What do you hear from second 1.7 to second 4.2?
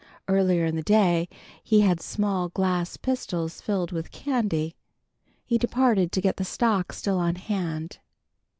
had had small glass pistols filled with